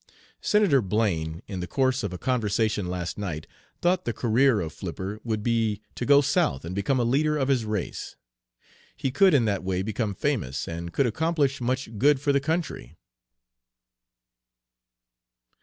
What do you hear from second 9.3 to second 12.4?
in that way become famous, and could accomplish much good for the